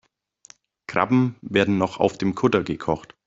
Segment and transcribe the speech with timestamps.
[0.87, 3.13] Krabben werden noch auf dem Kutter gekocht.